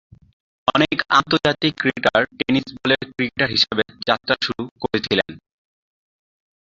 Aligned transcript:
অনেক 0.67 0.97
আন্তর্জাতিক 1.17 1.73
cricketer 1.81 2.21
tennis 2.37 2.67
বলের 2.75 3.03
ক্রিকেটার 3.09 3.49
হিসাবে 3.55 3.83
যাত্রা 4.07 4.35
শুরু 4.45 4.63
করেছিলেন। 4.81 5.29